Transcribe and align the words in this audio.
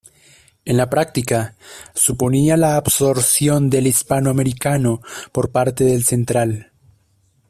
En 0.65 0.77
la 0.77 0.89
práctica, 0.89 1.55
suponía 1.93 2.57
la 2.57 2.75
absorción 2.75 3.69
del 3.69 3.85
Hispano 3.85 4.31
Americano 4.31 4.99
por 5.31 5.51
parte 5.51 5.83
del 5.83 6.03
Central. 6.05 6.71